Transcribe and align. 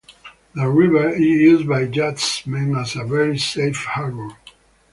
The 0.55 0.67
river 0.67 1.09
is 1.09 1.19
used 1.19 1.69
by 1.69 1.81
yachtsmen 1.81 2.75
as 2.75 2.95
a 2.95 3.03
very 3.03 3.37
safe 3.37 3.85
harbour. 3.85 4.29